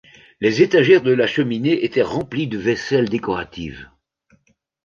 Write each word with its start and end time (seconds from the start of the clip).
Les 0.39 0.63
étagères 0.63 1.03
de 1.03 1.11
la 1.13 1.27
cheminée 1.27 1.85
étaient 1.85 2.01
remplies 2.01 2.47
de 2.47 2.57
vaisselle 2.57 3.07
décorative. 3.07 3.87